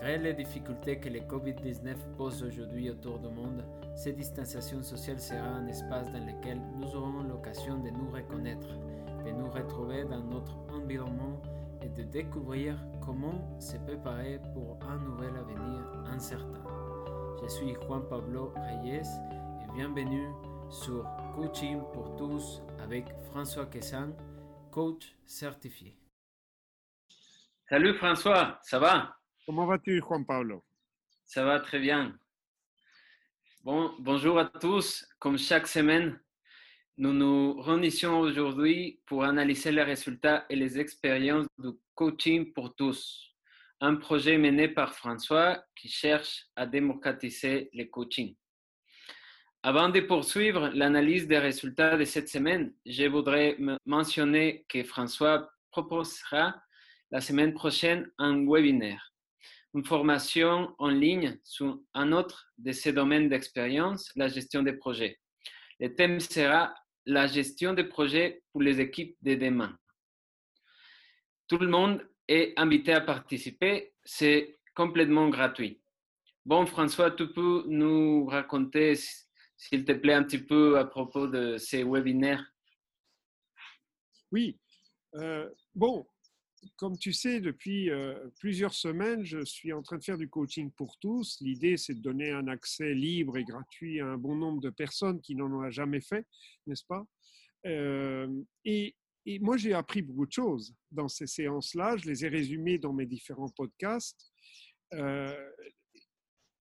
[0.00, 3.64] Malgré les difficultés que le Covid-19 pose aujourd'hui autour du monde,
[3.96, 8.68] cette distanciation sociale sera un espace dans lequel nous aurons l'occasion de nous reconnaître,
[9.24, 11.42] de nous retrouver dans notre environnement
[11.82, 16.62] et de découvrir comment se préparer pour un nouvel avenir incertain.
[17.42, 20.28] Je suis Juan Pablo Reyes et bienvenue
[20.70, 21.04] sur
[21.34, 24.14] Coaching pour tous avec François Quessan,
[24.70, 25.98] coach certifié.
[27.68, 29.17] Salut François, ça va?
[29.48, 30.62] Comment vas-tu Juan Pablo?
[31.24, 32.18] Ça va très bien.
[33.64, 35.08] Bon, bonjour à tous.
[35.18, 36.20] Comme chaque semaine,
[36.98, 43.34] nous nous réunissons aujourd'hui pour analyser les résultats et les expériences du coaching pour tous,
[43.80, 48.36] un projet mené par François qui cherche à démocratiser le coaching.
[49.62, 53.56] Avant de poursuivre l'analyse des résultats de cette semaine, je voudrais
[53.86, 56.54] mentionner que François proposera
[57.10, 59.14] la semaine prochaine un webinaire,
[59.78, 65.20] une formation en ligne sur un autre de ses domaines d'expérience, la gestion des projets.
[65.78, 66.74] Le thème sera
[67.06, 69.78] la gestion des projets pour les équipes de demain.
[71.46, 75.80] Tout le monde est invité à participer, c'est complètement gratuit.
[76.44, 78.96] Bon, François, tu peux nous raconter
[79.56, 82.44] s'il te plaît, un petit peu à propos de ces webinaires?
[84.32, 84.58] Oui.
[85.14, 86.04] Euh, bon,
[86.76, 90.70] comme tu sais, depuis euh, plusieurs semaines, je suis en train de faire du coaching
[90.72, 91.38] pour tous.
[91.40, 95.20] L'idée, c'est de donner un accès libre et gratuit à un bon nombre de personnes
[95.20, 96.26] qui n'en ont jamais fait,
[96.66, 97.04] n'est-ce pas?
[97.66, 98.28] Euh,
[98.64, 98.94] et,
[99.40, 101.98] moi, j'ai appris beaucoup de choses dans ces séances-là.
[101.98, 104.32] Je les ai résumées dans mes différents podcasts.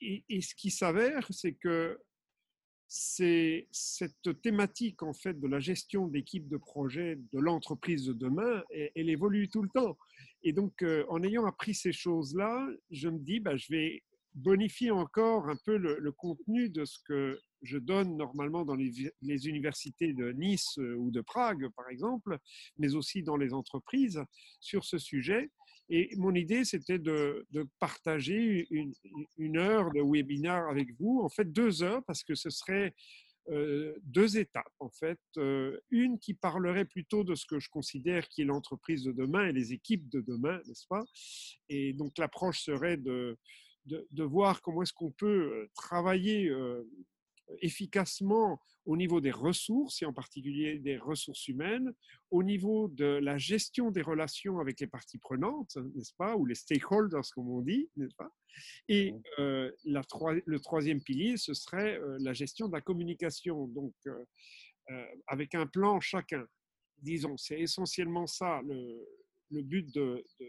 [0.00, 1.98] Et, et, ce qui s'avère, c'est que
[2.88, 9.10] cette thématique en fait de la gestion d'équipe de projet de l'entreprise de demain, elle,
[9.10, 9.96] évolue tout le temps.
[10.42, 14.02] Et donc, euh, en ayant appris ces choses-là, je me dis, bah, je vais
[14.34, 19.48] bonifier encore un peu le, contenu de ce que je donne normalement dans les, les,
[19.48, 22.38] universités de Nice euh, ou de Prague, par exemple,
[22.78, 24.22] mais aussi dans les entreprises
[24.60, 25.50] sur ce sujet.
[25.88, 27.46] Et mon idée, c'était de,
[27.78, 32.94] partager une, heure de webinaire avec vous, en fait deux heures, parce que ce serait
[33.48, 35.20] euh, deux étapes, en fait.
[35.36, 39.46] Euh, une qui parlerait plutôt de ce que je considère qui est l'entreprise de demain
[39.46, 41.04] et les équipes de demain, n'est-ce pas?
[41.68, 43.38] Et donc l'approche serait de,
[43.84, 46.50] de, voir comment est-ce qu'on peut euh, travailler
[47.60, 51.92] efficacement au niveau des ressources, et en particulier des ressources humaines,
[52.30, 56.54] au niveau de la gestion des relations avec les parties prenantes, n'est-ce pas, ou les
[56.54, 58.30] stakeholders, comme on dit, n'est-ce pas
[58.88, 60.02] Et euh, la,
[60.44, 65.66] le troisième pilier, ce serait euh, la gestion de la communication, donc euh, avec un
[65.66, 66.46] plan chacun.
[66.98, 69.04] Disons, c'est essentiellement ça le,
[69.50, 70.46] le but de, de,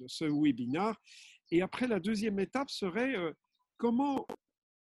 [0.00, 0.96] de, ce webinaire.
[1.50, 3.14] Et après, la deuxième étape serait
[3.76, 4.26] comment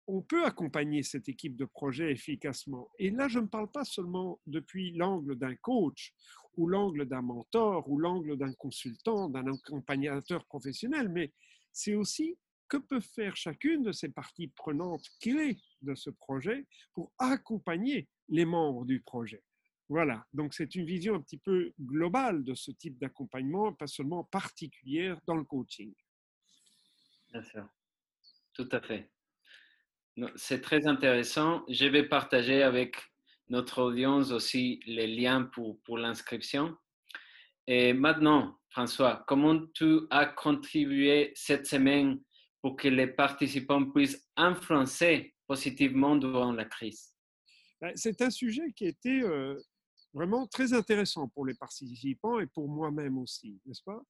[0.06, 2.88] on peut accompagner cette équipe de projet efficacement.
[2.98, 6.14] Et là, je ne parle pas seulement depuis l'angle d'un coach
[6.56, 11.32] ou l'angle d'un mentor ou l'angle d'un consultant, d'un accompagnateur professionnel, mais
[11.72, 17.12] c'est aussi que peut faire chacune de ces parties prenantes clés de ce projet pour
[17.18, 19.42] accompagner les membres du projet.
[19.88, 24.24] Voilà, donc c'est une vision un petit peu globale de ce type d'accompagnement, pas seulement
[24.24, 25.94] particulière dans le coaching.
[27.30, 27.68] Bien sûr,
[28.52, 29.10] tout à fait.
[30.36, 31.64] C'est très intéressant.
[31.68, 32.96] Je vais partager avec
[33.48, 36.76] notre audience aussi les liens pour, pour l'inscription.
[37.66, 42.20] Et maintenant, François, comment tu as contribué cette semaine
[42.62, 47.14] pour que les participants puissent influencer positivement durant la crise?
[47.80, 49.60] Ben, C'est un sujet qui était euh,
[50.14, 54.00] vraiment très intéressant pour les participants et pour moi-même aussi, n'est-ce pas?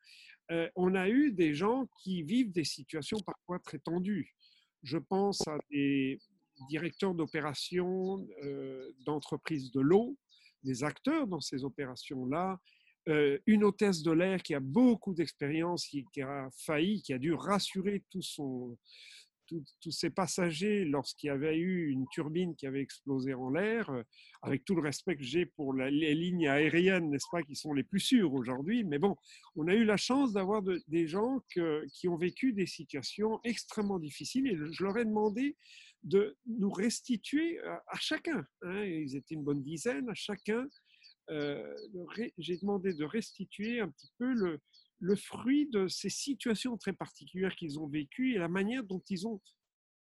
[0.52, 4.34] Euh, On a eu des gens qui vivent des situations parfois très tendues.
[4.86, 6.20] Je pense à des
[6.68, 10.16] directeurs d'opérations euh, d'entreprises de l'eau,
[10.62, 12.60] des acteurs dans ces opérations-là,
[13.08, 17.18] euh, une hôtesse de l'air qui a beaucoup d'expérience, qui, qui, a failli, qui a
[17.18, 18.78] dû rassurer tout son,
[19.46, 24.02] tous ces passagers lorsqu'il y avait eu une turbine qui avait explosé en l'air, euh,
[24.42, 27.84] avec tout le respect que j'ai pour les lignes aériennes, n'est-ce pas, qui sont les
[27.84, 28.84] plus sûres aujourd'hui.
[28.84, 29.16] Mais bon,
[29.54, 34.46] on a eu la chance d'avoir des gens qui ont vécu des situations extrêmement difficiles
[34.46, 35.56] et je leur ai demandé
[36.02, 38.46] de nous restituer à, chacun.
[38.62, 40.68] Hein, ils étaient une bonne dizaine, à chacun.
[41.30, 41.74] Euh,
[42.38, 44.60] j'ai demandé de restituer un petit peu le,
[44.98, 49.26] le fruit de ces situations très particulières qu'ils ont vécues et la manière dont ils
[49.26, 49.40] ont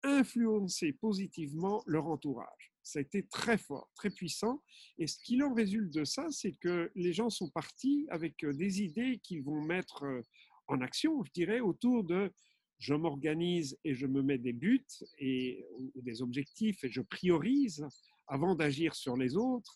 [0.03, 2.71] influencé positivement leur entourage.
[2.83, 4.63] Ça a été très fort, très puissant.
[4.97, 8.53] Et ce qui en résulte de ça, c'est que les gens sont partis avec euh,
[8.53, 10.21] des idées qu'ils vont mettre euh,
[10.67, 12.31] en action, je dirais, autour de
[12.79, 14.85] je m'organise et je me mets des buts
[15.17, 15.65] et
[15.95, 17.85] des objectifs et je priorise
[18.27, 19.75] avant d'agir sur les autres,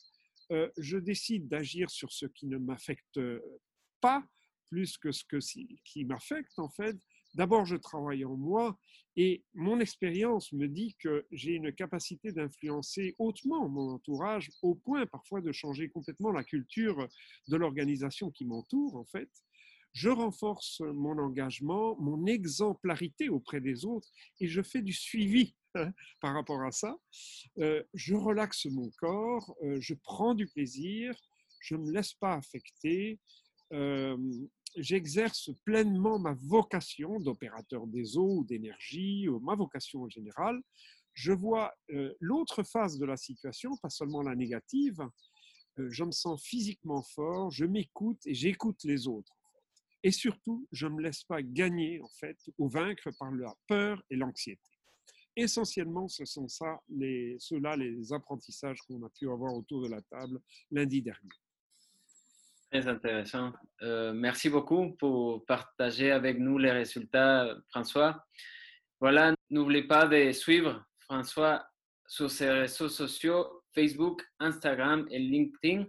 [0.52, 3.20] euh, je décide d'agir sur ce qui ne m'affecte
[4.00, 4.26] pas
[4.74, 6.98] plus que ce qui m'affecte en fait.
[7.36, 8.76] D'abord, je travaille en moi
[9.16, 15.06] et mon expérience me dit que j'ai une capacité d'influencer hautement mon entourage au point
[15.06, 17.08] parfois de changer complètement la culture
[17.50, 19.30] de l'organisation qui m'entoure en fait
[19.94, 24.10] je renforce mon engagement, mon exemplarité auprès des autres
[24.40, 26.98] et je fais du suivi hein, par rapport à ça.
[27.60, 31.16] Euh, je relaxe mon corps, euh, je prends du plaisir,
[31.60, 33.20] je ne me laisse pas affecter.
[33.72, 34.18] Euh,
[34.78, 40.62] j'exerce pleinement ma vocation d'opérateur des eaux ou d'énergie, ma vocation en général.
[41.14, 41.74] Je vois
[42.20, 45.00] l'autre face de la situation, pas seulement la négative.
[45.78, 49.34] je me sens physiquement fort, je m'écoute et j'écoute les autres.
[50.04, 54.04] Et surtout, je ne me laisse pas gagner, en fait, ou vaincre par la peur
[54.10, 54.70] et l'anxiété.
[55.36, 56.80] Essentiellement, ce sont ça,
[57.40, 60.42] ceux-là les apprentissages qu'on a pu avoir autour de la table
[60.72, 61.30] lundi dernier.
[62.74, 63.54] Très intéressant.
[63.84, 68.26] Euh, merci beaucoup pour partager avec nous les résultats, François.
[69.00, 71.68] Voilà, n'oubliez pas de suivre François
[72.08, 75.86] sur ses réseaux sociaux, Facebook, Instagram et LinkedIn.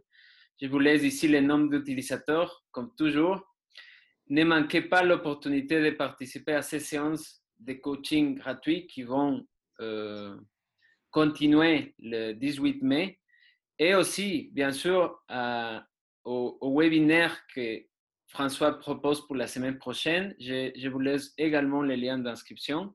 [0.61, 3.41] Je vous laisse ici les noms d'utilisateurs, comme toujours
[4.29, 9.43] ne manquez pas l'opportunité de participer à ces séances de coaching gratuits qui vont
[9.81, 10.37] euh,
[11.11, 13.19] continuer le 18 mai
[13.79, 15.19] et aussi, bien sûr,
[16.25, 17.83] au, webinaire que
[18.29, 20.35] François propose pour la semaine prochaine.
[20.41, 22.95] Je, vous laisse également les liens d'inscription.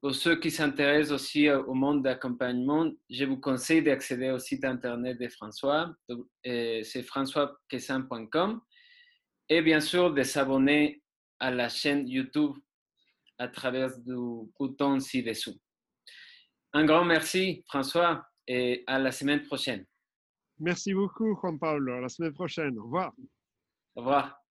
[0.00, 5.18] Pour ceux qui s'intéressent aussi au monde d'accompagnement, je vous conseille d'accéder au site internet
[5.18, 5.94] de François.
[6.46, 8.60] Euh, c'est françoisquessin.com
[9.48, 11.02] et bien sûr de s'abonner
[11.38, 12.56] à la chaîne YouTube
[13.38, 14.14] à travers du
[14.58, 15.58] bouton ci-dessous.
[16.72, 19.84] Un grand merci, François, et à la semaine prochaine.
[20.58, 21.94] Merci beaucoup, Juan Pablo.
[21.94, 22.78] À la semaine prochaine.
[22.78, 23.12] Au revoir.
[23.96, 24.41] Au revoir.